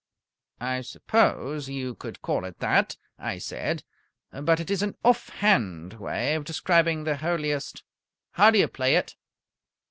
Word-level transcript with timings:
"I 0.59 0.81
suppose 0.81 1.69
you 1.69 1.93
could 1.93 2.23
call 2.23 2.43
it 2.45 2.57
that," 2.57 2.97
I 3.19 3.37
said, 3.37 3.83
"but 4.31 4.59
it 4.59 4.71
is 4.71 4.81
an 4.81 4.95
offhand 5.05 5.93
way 5.93 6.33
of 6.33 6.43
describing 6.45 7.03
the 7.03 7.17
holiest" 7.17 7.83
"How 8.31 8.49
do 8.49 8.57
you 8.57 8.67
play 8.67 8.95
it?" 8.95 9.15